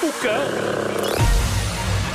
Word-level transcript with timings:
Cuca. 0.00 1.49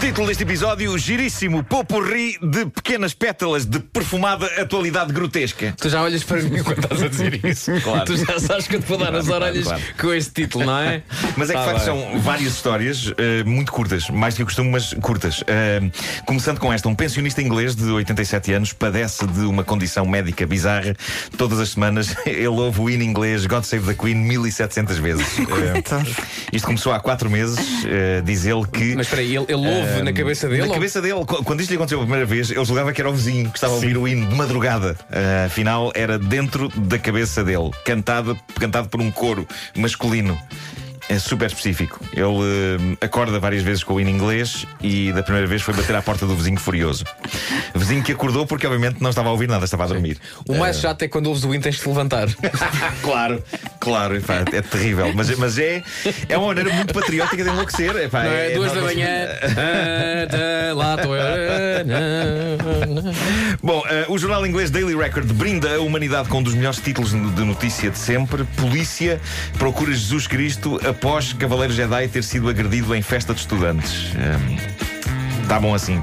Título 0.00 0.28
deste 0.28 0.44
episódio: 0.44 0.96
Giríssimo 0.96 1.62
Popurri 1.62 2.38
de 2.42 2.64
pequenas 2.66 3.12
pétalas 3.12 3.66
de 3.66 3.78
perfumada 3.80 4.46
atualidade 4.60 5.12
grotesca. 5.12 5.74
Tu 5.76 5.90
já 5.90 6.02
olhas 6.02 6.24
para 6.24 6.40
mim 6.40 6.62
quando 6.62 6.78
estás 6.78 7.02
a 7.02 7.08
dizer 7.08 7.44
isso. 7.44 7.70
Claro. 7.80 8.04
Tu 8.04 8.16
já 8.16 8.38
sabes 8.38 8.66
que 8.66 8.76
eu 8.76 8.80
te 8.80 8.86
vou 8.86 8.98
dar 8.98 9.14
as 9.14 9.26
Claro, 9.26 9.44
orelhas 9.44 9.64
claro. 9.64 9.82
com 9.98 10.12
este 10.12 10.32
título, 10.32 10.64
não 10.66 10.78
é? 10.78 11.02
Mas 11.36 11.50
é 11.50 11.54
que 11.54 11.58
de 11.60 11.64
facto 11.64 11.84
são 11.84 12.20
várias 12.20 12.52
histórias 12.54 13.12
eh, 13.16 13.42
muito 13.44 13.72
curtas, 13.72 14.08
mais 14.10 14.34
do 14.34 14.36
que 14.36 14.42
eu 14.42 14.46
costumo, 14.46 14.70
mas 14.70 14.92
curtas. 14.94 15.42
Eh, 15.46 15.80
começando 16.26 16.58
com 16.58 16.72
esta: 16.72 16.88
um 16.88 16.94
pensionista 16.94 17.40
inglês 17.42 17.74
de 17.74 17.84
87 17.84 18.52
anos 18.52 18.72
padece 18.72 19.26
de 19.26 19.40
uma 19.40 19.64
condição 19.64 20.06
médica 20.06 20.46
bizarra. 20.46 20.94
Todas 21.36 21.58
as 21.58 21.70
semanas 21.70 22.14
ele 22.26 22.48
ouve 22.48 22.80
o 22.80 22.90
hino 22.90 23.02
inglês 23.02 23.46
God 23.46 23.64
Save 23.64 23.86
the 23.86 23.94
Queen 23.94 24.16
1700 24.16 24.98
vezes. 24.98 25.26
Eh, 25.38 25.82
isto 26.52 26.66
começou 26.66 26.92
há 26.92 27.00
4 27.00 27.28
meses, 27.30 27.58
diz 28.24 28.44
ele 28.46 28.66
que. 28.66 28.94
Mas 28.94 29.06
espera 29.06 29.22
aí, 29.22 29.36
ele, 29.36 29.46
ele 29.48 29.68
ouve 29.68 29.89
na 30.04 30.12
cabeça 30.12 30.48
dele? 30.48 30.62
Na 30.62 30.68
ou- 30.68 30.74
cabeça 30.74 31.00
dele, 31.02 31.24
qu- 31.24 31.44
quando 31.44 31.60
isto 31.60 31.70
lhe 31.70 31.76
aconteceu 31.76 31.98
a 31.98 32.02
primeira 32.02 32.26
vez, 32.26 32.50
ele 32.50 32.64
julgava 32.64 32.92
que 32.92 33.00
era 33.00 33.10
o 33.10 33.12
vizinho 33.12 33.50
que 33.50 33.56
estava 33.56 33.72
a 33.72 33.76
ouvir 33.76 33.96
o 33.96 34.06
hino 34.08 34.26
de 34.28 34.34
madrugada. 34.34 34.96
Ah, 35.10 35.46
afinal, 35.46 35.90
era 35.94 36.18
dentro 36.18 36.68
da 36.76 36.98
cabeça 36.98 37.42
dele, 37.44 37.70
cantado, 37.84 38.38
cantado 38.58 38.88
por 38.88 39.00
um 39.00 39.10
coro 39.10 39.46
masculino. 39.76 40.38
É 41.08 41.18
super 41.18 41.46
específico. 41.48 41.98
Ele 42.12 42.22
eh, 43.00 43.04
acorda 43.04 43.40
várias 43.40 43.64
vezes 43.64 43.82
com 43.82 43.94
o 43.94 44.00
hino 44.00 44.10
inglês 44.10 44.64
e 44.80 45.12
da 45.12 45.24
primeira 45.24 45.44
vez 45.44 45.60
foi 45.60 45.74
bater 45.74 45.96
à 45.96 46.00
porta 46.00 46.24
do 46.24 46.36
vizinho 46.36 46.56
furioso. 46.60 47.04
Vizinho 47.74 48.00
que 48.04 48.12
acordou 48.12 48.46
porque, 48.46 48.64
obviamente, 48.64 49.02
não 49.02 49.10
estava 49.10 49.28
a 49.28 49.32
ouvir 49.32 49.48
nada, 49.48 49.64
estava 49.64 49.82
a 49.82 49.86
dormir. 49.88 50.18
O 50.46 50.54
mais 50.56 50.78
chato 50.78 51.02
é 51.02 51.08
quando 51.08 51.26
ouves 51.26 51.42
o 51.42 51.52
hino 51.52 51.64
tens 51.64 51.74
de 51.76 51.80
te 51.82 51.88
levantar. 51.88 52.28
claro, 53.02 53.42
claro, 53.80 54.16
epá, 54.16 54.44
é 54.52 54.62
terrível. 54.62 55.10
Mas, 55.14 55.36
mas 55.36 55.58
é, 55.58 55.82
é 56.28 56.36
uma 56.38 56.48
maneira 56.48 56.72
muito 56.72 56.92
patriótica 56.94 57.42
de 57.42 57.48
enlouquecer. 57.50 57.96
epá, 57.96 58.24
Não 58.24 58.30
é? 58.30 58.50
Duas 58.50 58.72
da 58.72 58.82
manhã. 58.82 59.26
Tá, 60.30 60.74
Lá 60.74 60.94
estou 60.94 61.16
eu. 61.16 61.22
Bom, 63.62 63.82
eh, 63.88 64.06
o 64.08 64.18
jornal 64.18 64.46
inglês 64.46 64.70
Daily 64.70 64.94
Record 64.94 65.32
brinda 65.32 65.74
a 65.76 65.80
humanidade 65.80 66.28
com 66.28 66.38
um 66.38 66.42
dos 66.42 66.54
melhores 66.54 66.78
títulos 66.78 67.10
de 67.10 67.44
notícia 67.44 67.90
de 67.90 67.98
sempre. 67.98 68.44
Polícia 68.56 69.20
procura 69.58 69.90
Jesus 69.92 70.26
Cristo 70.26 70.80
após 70.88 71.32
Cavaleiro 71.32 71.72
Jedi 71.72 72.08
ter 72.08 72.22
sido 72.22 72.48
agredido 72.48 72.94
em 72.94 73.02
festa 73.02 73.34
de 73.34 73.40
estudantes. 73.40 74.12
Está 75.42 75.58
bom 75.58 75.74
assim. 75.74 76.02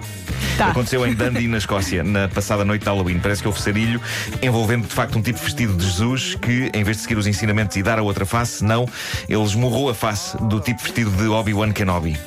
Tá. 0.57 0.69
Aconteceu 0.69 1.05
em 1.05 1.13
Dundee, 1.13 1.47
na 1.47 1.57
Escócia, 1.57 2.03
na 2.03 2.27
passada 2.27 2.65
noite 2.65 2.81
de 2.81 2.87
Halloween. 2.87 3.19
Parece 3.19 3.41
que 3.41 3.47
houve 3.47 3.61
sarilho 3.61 4.01
envolvendo 4.41 4.87
de 4.87 4.93
facto 4.93 5.17
um 5.17 5.21
tipo 5.21 5.39
vestido 5.39 5.75
de 5.75 5.85
Jesus 5.85 6.35
que, 6.35 6.71
em 6.73 6.83
vez 6.83 6.97
de 6.97 7.03
seguir 7.03 7.17
os 7.17 7.27
ensinamentos 7.27 7.75
e 7.77 7.83
dar 7.83 7.99
a 7.99 8.01
outra 8.01 8.25
face, 8.25 8.63
não, 8.63 8.87
ele 9.27 9.41
esmurrou 9.43 9.89
a 9.89 9.93
face 9.93 10.37
do 10.45 10.59
tipo 10.59 10.81
vestido 10.81 11.11
de 11.11 11.27
Obi-Wan 11.27 11.71
Kenobi. 11.71 12.17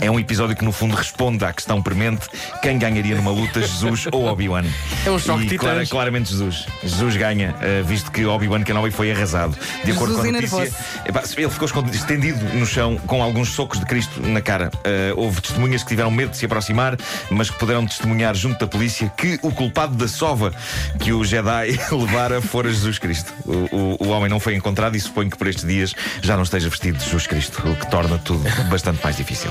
É 0.00 0.10
um 0.10 0.18
episódio 0.20 0.54
que, 0.56 0.64
no 0.64 0.72
fundo, 0.72 0.94
responde 0.94 1.44
à 1.44 1.52
questão 1.52 1.80
premente: 1.82 2.26
quem 2.62 2.78
ganharia 2.78 3.14
numa 3.16 3.30
luta, 3.30 3.60
Jesus 3.60 4.06
ou 4.12 4.26
Obi-Wan? 4.26 4.64
É 5.04 5.10
um 5.10 5.18
choque 5.18 5.46
E 5.54 5.58
clara- 5.58 5.86
claramente 5.86 6.30
Jesus. 6.30 6.66
Jesus 6.82 7.16
ganha, 7.16 7.54
eh, 7.60 7.82
visto 7.84 8.10
que 8.10 8.24
Obi-Wan 8.24 8.62
Kenobi 8.62 8.90
foi 8.90 9.10
arrasado. 9.12 9.56
De 9.84 9.92
acordo 9.92 10.14
Jesus 10.16 10.50
com 10.50 10.56
a 10.56 10.60
notícia, 10.60 10.84
epá, 11.06 11.22
ele 11.36 11.50
ficou 11.50 11.68
estendido 11.92 12.44
no 12.54 12.66
chão 12.66 12.96
com 13.06 13.22
alguns 13.22 13.50
socos 13.50 13.78
de 13.80 13.86
Cristo 13.86 14.20
na 14.20 14.40
cara. 14.40 14.70
Eh, 14.84 15.12
houve 15.16 15.40
testemunhas 15.40 15.82
que 15.82 15.88
tiveram 15.88 16.10
medo 16.10 16.30
de 16.30 16.36
se 16.36 16.44
aproximar, 16.46 16.96
mas 17.30 17.50
que 17.50 17.58
puderam 17.58 17.86
testemunhar 17.86 18.34
junto 18.34 18.58
da 18.58 18.66
polícia 18.66 19.10
que 19.16 19.38
o 19.42 19.50
culpado 19.50 19.94
da 19.94 20.08
sova 20.08 20.52
que 21.00 21.12
o 21.12 21.24
Jedi 21.24 21.78
levara 21.92 22.40
fora 22.42 22.68
Jesus 22.70 22.98
Cristo. 22.98 23.32
O, 23.44 23.76
o- 23.76 23.96
o 24.06 24.08
homem 24.08 24.28
não 24.28 24.38
foi 24.40 24.54
encontrado 24.54 24.96
e 24.96 25.00
suponho 25.00 25.30
que 25.30 25.36
por 25.38 25.46
estes 25.46 25.64
dias 25.66 25.94
já 26.22 26.36
não 26.36 26.42
esteja 26.42 26.68
vestido 26.68 26.98
de 26.98 27.04
Jesus 27.04 27.26
Cristo, 27.26 27.62
o 27.68 27.74
que 27.76 27.90
torna 27.90 28.18
tudo 28.18 28.42
bastante 28.68 29.00
mais 29.02 29.16
difícil. 29.16 29.50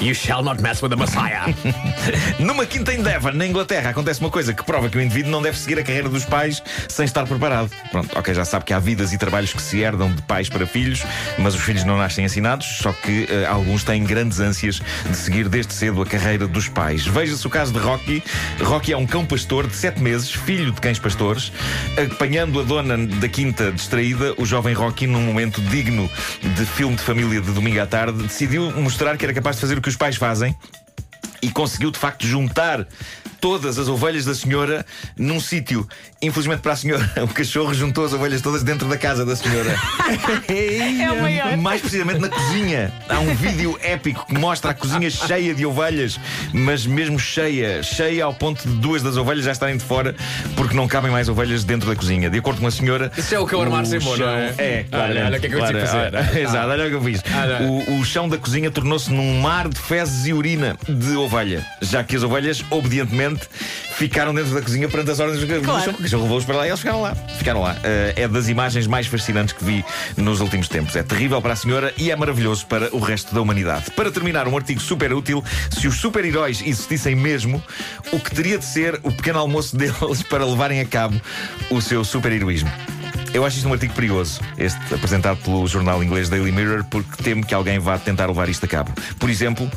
You 0.00 0.14
shall 0.14 0.42
not 0.42 0.60
mess 0.62 0.82
with 0.82 0.90
the 0.90 0.96
Messiah. 0.96 1.46
Numa 2.38 2.66
quinta 2.66 2.92
em 2.92 3.02
Devon, 3.02 3.32
na 3.32 3.46
Inglaterra, 3.46 3.90
acontece 3.90 4.20
uma 4.20 4.30
coisa 4.30 4.52
que 4.52 4.64
prova 4.64 4.88
que 4.88 4.98
o 4.98 5.00
indivíduo 5.00 5.30
não 5.30 5.42
deve 5.42 5.58
seguir 5.58 5.78
a 5.78 5.82
carreira 5.82 6.08
dos 6.08 6.24
pais 6.24 6.62
sem 6.88 7.04
estar 7.04 7.26
preparado. 7.26 7.70
Pronto, 7.90 8.18
ok, 8.18 8.34
já 8.34 8.44
sabe 8.44 8.64
que 8.64 8.72
há 8.72 8.78
vidas 8.78 9.12
e 9.12 9.18
trabalhos 9.18 9.52
que 9.52 9.62
se 9.62 9.80
herdam 9.80 10.12
de 10.12 10.22
pais 10.22 10.48
para 10.48 10.66
filhos, 10.66 11.02
mas 11.38 11.54
os 11.54 11.62
filhos 11.62 11.84
não 11.84 11.96
nascem 11.96 12.24
ensinados, 12.24 12.66
só 12.78 12.92
que 12.92 13.26
eh, 13.30 13.46
alguns 13.46 13.84
têm 13.84 14.04
grandes 14.04 14.40
ânsias 14.40 14.80
de 15.08 15.16
seguir 15.16 15.48
desde 15.48 15.72
cedo 15.72 16.02
a 16.02 16.06
carreira 16.06 16.46
dos 16.46 16.68
pais. 16.68 17.06
Veja-se 17.06 17.46
o 17.46 17.50
caso 17.50 17.72
de 17.72 17.78
Rocky. 17.78 18.22
Rocky 18.62 18.92
é 18.92 18.96
um 18.96 19.06
cão 19.06 19.24
pastor 19.24 19.66
de 19.66 19.74
7 19.74 20.00
meses, 20.00 20.30
filho 20.30 20.72
de 20.72 20.80
cães 20.80 20.98
pastores. 20.98 21.52
Apanhando 22.12 22.60
a 22.60 22.62
dona 22.62 22.96
da 22.98 23.28
quinta 23.28 23.72
distraída, 23.72 24.34
o 24.36 24.44
jovem 24.44 24.74
Rocky, 24.74 25.06
num 25.06 25.22
momento 25.22 25.60
digno 25.62 26.10
de 26.42 26.66
filme 26.66 26.96
de 26.96 27.02
família 27.02 27.40
de 27.40 27.52
domingo 27.52 27.80
à 27.80 27.86
tarde, 27.86 28.22
decidiu 28.22 28.70
mostrar 28.72 29.16
que 29.16 29.24
era 29.24 29.34
capaz 29.34 29.56
de 29.56 29.62
fazer 29.64 29.78
o 29.78 29.80
que 29.80 29.88
os 29.88 29.96
pais 29.96 30.16
fazem 30.16 30.54
e 31.40 31.50
conseguiu 31.50 31.90
de 31.90 31.98
facto 31.98 32.26
juntar 32.26 32.86
todas 33.44 33.78
as 33.78 33.88
ovelhas 33.88 34.24
da 34.24 34.34
senhora 34.34 34.86
num 35.18 35.38
sítio. 35.38 35.86
Infelizmente 36.22 36.60
para 36.60 36.72
a 36.72 36.76
senhora, 36.76 37.12
o 37.22 37.28
cachorro 37.28 37.74
juntou 37.74 38.06
as 38.06 38.14
ovelhas 38.14 38.40
todas 38.40 38.62
dentro 38.62 38.88
da 38.88 38.96
casa 38.96 39.22
da 39.26 39.36
senhora. 39.36 39.76
É 40.48 41.12
o 41.12 41.20
maior. 41.20 41.54
Mais 41.58 41.82
precisamente 41.82 42.20
na 42.20 42.30
cozinha. 42.30 42.90
Há 43.06 43.18
um 43.20 43.34
vídeo 43.34 43.78
épico 43.82 44.24
que 44.26 44.32
mostra 44.38 44.70
a 44.70 44.74
cozinha 44.74 45.10
cheia 45.10 45.54
de 45.54 45.66
ovelhas, 45.66 46.18
mas 46.54 46.86
mesmo 46.86 47.18
cheia, 47.18 47.82
cheia 47.82 48.24
ao 48.24 48.32
ponto 48.32 48.66
de 48.66 48.74
duas 48.76 49.02
das 49.02 49.18
ovelhas 49.18 49.44
já 49.44 49.52
estarem 49.52 49.76
de 49.76 49.84
fora 49.84 50.14
porque 50.56 50.74
não 50.74 50.88
cabem 50.88 51.10
mais 51.10 51.28
ovelhas 51.28 51.64
dentro 51.64 51.86
da 51.86 51.94
cozinha. 51.94 52.30
De 52.30 52.38
acordo 52.38 52.62
com 52.62 52.66
a 52.66 52.70
senhora. 52.70 53.12
Isso 53.14 53.34
é 53.34 53.38
o 53.38 53.44
cão 53.44 53.60
armar-se 53.60 53.94
em 53.94 54.00
bom, 54.00 54.16
não 54.16 54.26
é? 54.26 54.48
chão- 54.48 54.54
É, 54.56 54.86
Olha, 54.90 55.26
olha 55.26 55.36
o 55.36 55.40
que 55.40 55.46
é 55.46 55.50
que 55.50 55.54
eu 55.54 55.60
que 55.60 55.70
claro, 55.72 55.86
fazer. 55.86 56.16
ah, 56.16 56.40
Exato, 56.40 56.68
olha 56.68 56.86
o 56.86 56.88
que 56.88 56.94
eu 56.94 57.02
fiz. 57.02 57.20
Ah. 57.26 57.62
O, 57.62 57.98
o 58.00 58.04
chão 58.06 58.26
da 58.26 58.38
cozinha 58.38 58.70
tornou-se 58.70 59.12
num 59.12 59.38
mar 59.42 59.68
de 59.68 59.78
fezes 59.78 60.24
e 60.24 60.32
urina 60.32 60.78
de 60.88 61.14
ovelha, 61.14 61.62
já 61.82 62.02
que 62.02 62.16
as 62.16 62.22
ovelhas, 62.22 62.64
obedientemente, 62.70 63.33
ficaram 63.96 64.34
dentro 64.34 64.54
da 64.54 64.62
cozinha 64.62 64.88
perante 64.88 65.10
as 65.10 65.20
ordens 65.20 65.40
do 65.40 65.46
cachorro. 65.46 65.96
O 65.98 66.02
cachorro 66.02 66.22
levou-os 66.22 66.44
para 66.44 66.56
lá 66.56 66.66
e 66.66 66.70
eles 66.70 66.80
ficaram 66.80 67.02
lá. 67.02 67.14
Ficaram 67.14 67.62
lá. 67.62 67.76
Eh, 67.82 68.14
é 68.16 68.28
das 68.28 68.48
imagens 68.48 68.86
mais 68.86 69.06
fascinantes 69.06 69.54
que 69.54 69.64
vi 69.64 69.84
nos 70.16 70.40
últimos 70.40 70.68
tempos. 70.68 70.96
É 70.96 71.02
terrível 71.02 71.40
para 71.40 71.52
a 71.52 71.56
senhora 71.56 71.92
e 71.96 72.10
é 72.10 72.16
maravilhoso 72.16 72.66
para 72.66 72.94
o 72.94 72.98
resto 72.98 73.34
da 73.34 73.40
humanidade. 73.40 73.90
Para 73.92 74.10
terminar, 74.10 74.48
um 74.48 74.56
artigo 74.56 74.80
super 74.80 75.12
útil. 75.12 75.42
Se 75.70 75.86
os 75.86 75.96
super-heróis 75.96 76.62
existissem 76.64 77.14
mesmo, 77.14 77.62
o 78.12 78.18
que 78.18 78.34
teria 78.34 78.58
de 78.58 78.64
ser 78.64 78.98
o 79.02 79.12
pequeno 79.12 79.38
almoço 79.38 79.76
deles 79.78 80.22
para 80.28 80.44
levarem 80.44 80.80
a 80.80 80.86
cabo 80.86 81.20
o 81.70 81.80
seu 81.80 82.04
super-heroísmo? 82.04 82.70
Eu 83.32 83.44
acho 83.44 83.56
isto 83.56 83.68
um 83.68 83.72
artigo 83.72 83.92
perigoso, 83.94 84.40
este 84.56 84.94
apresentado 84.94 85.38
pelo 85.38 85.66
jornal 85.66 86.04
inglês 86.04 86.28
Daily 86.28 86.52
Mirror, 86.52 86.84
porque 86.84 87.20
temo 87.20 87.44
que 87.44 87.52
alguém 87.52 87.80
vá 87.80 87.98
tentar 87.98 88.26
levar 88.26 88.48
isto 88.48 88.64
a 88.64 88.68
cabo. 88.68 88.92
Por 89.18 89.28
exemplo, 89.28 89.68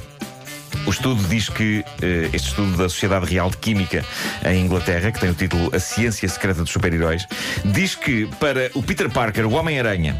o 0.85 0.89
estudo 0.89 1.21
diz 1.27 1.49
que, 1.49 1.83
eh, 2.01 2.29
este 2.33 2.49
estudo 2.49 2.77
da 2.77 2.89
Sociedade 2.89 3.25
Real 3.25 3.49
de 3.49 3.57
Química 3.57 4.05
em 4.45 4.65
Inglaterra, 4.65 5.11
que 5.11 5.19
tem 5.19 5.29
o 5.29 5.33
título 5.33 5.69
A 5.73 5.79
Ciência 5.79 6.27
Secreta 6.29 6.61
dos 6.61 6.71
Super-Heróis, 6.71 7.25
diz 7.65 7.95
que 7.95 8.27
para 8.39 8.71
o 8.73 8.81
Peter 8.81 9.09
Parker, 9.09 9.45
o 9.45 9.53
Homem-Aranha, 9.53 10.15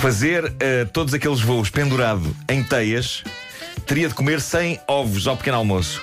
fazer 0.00 0.52
eh, 0.60 0.84
todos 0.92 1.14
aqueles 1.14 1.40
voos 1.40 1.70
pendurado 1.70 2.34
em 2.48 2.62
teias, 2.62 3.22
teria 3.86 4.08
de 4.08 4.14
comer 4.14 4.40
100 4.40 4.80
ovos 4.88 5.26
ao 5.26 5.36
pequeno 5.36 5.58
almoço. 5.58 6.02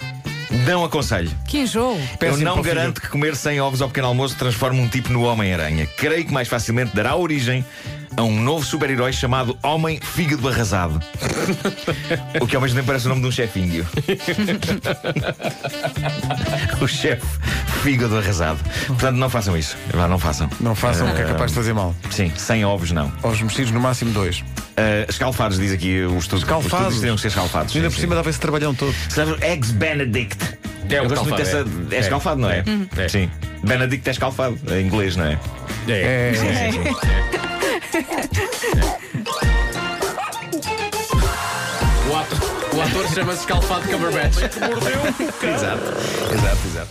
Não 0.66 0.84
aconselho. 0.84 1.32
Que 1.48 1.60
enjoo. 1.60 2.00
Eu 2.22 2.38
não 2.38 2.62
garanto 2.62 3.02
que 3.02 3.08
comer 3.08 3.36
100 3.36 3.62
ovos 3.62 3.82
ao 3.82 3.88
pequeno 3.88 4.08
almoço 4.08 4.36
transforme 4.36 4.80
um 4.80 4.88
tipo 4.88 5.12
no 5.12 5.24
Homem-Aranha. 5.24 5.88
Creio 5.96 6.26
que 6.26 6.34
mais 6.34 6.48
facilmente 6.48 6.96
dará 6.96 7.16
origem 7.16 7.64
a 8.16 8.24
um 8.24 8.40
novo 8.42 8.66
super-herói 8.66 9.12
chamado 9.14 9.58
Homem 9.64 10.00
Fígado 10.02 10.48
Arrasado. 10.48 11.00
o 12.40 12.48
que 12.48 12.56
ao 12.56 12.62
mesmo 12.62 12.76
tempo 12.78 12.88
parece 12.88 13.06
o 13.06 13.10
nome 13.10 13.22
de 13.22 13.28
um 13.28 13.32
chefe 13.32 13.60
índio. 13.60 13.86
o 16.82 16.88
chefe 16.88 17.26
Fígado 17.84 18.18
Arrasado. 18.18 18.60
Portanto, 18.88 19.16
não 19.16 19.30
façam 19.30 19.58
isso. 19.58 19.78
Vá, 19.94 20.08
Não 20.08 20.20
façam. 20.20 20.50
Não 20.60 20.76
façam 20.76 21.10
o 21.10 21.16
que 21.16 21.22
é 21.22 21.26
capaz 21.26 21.52
de 21.52 21.56
fazer 21.56 21.74
mal. 21.74 21.96
Sim, 22.10 22.32
100 22.36 22.66
ovos 22.66 22.92
não. 22.92 23.12
Aos 23.24 23.42
mexidos, 23.42 23.72
no 23.72 23.80
máximo 23.80 24.12
dois. 24.12 24.40
Uh, 24.40 25.10
escalfados, 25.10 25.60
diz 25.60 25.72
aqui 25.72 26.02
o 26.02 26.18
estudo. 26.18 26.40
Escalfados? 26.40 26.96
Os 26.96 27.00
teriam 27.00 27.16
que 27.16 27.22
ser 27.22 27.28
escalfados. 27.30 27.76
Ainda 27.76 27.90
sim, 27.90 27.96
por 27.96 28.02
cima 28.02 28.14
sim. 28.14 28.18
dava 28.18 28.30
esse 28.30 28.40
trabalhão 28.40 28.74
todo. 28.74 28.94
Sabe, 29.10 29.36
Eggs 29.46 29.72
Benedict. 29.74 30.38
É 30.90 31.00
Eu 31.00 31.08
gosto 31.08 31.26
muito 31.26 31.42
escalfado, 31.42 31.70
dessa. 31.70 31.96
é. 31.96 31.98
É, 31.98 32.02
escalfado, 32.02 32.42
não 32.42 32.50
é? 32.50 32.64
É. 32.98 33.08
Sim. 33.08 33.30
Benedict 33.64 34.08
é 34.08 34.12
escalfado. 34.12 34.58
Em 34.72 34.86
inglês, 34.86 35.16
não 35.16 35.26
é? 35.26 35.38
É. 35.88 36.32
É, 36.32 37.50
O 42.10 42.16
ator, 42.16 42.40
o 42.78 42.82
ator 42.82 43.08
chama-se 43.14 43.46
Calfado 43.46 43.88
Cumberbatch. 43.90 44.38
Exato, 45.44 45.84
exato, 46.34 46.68
exato. 46.68 46.90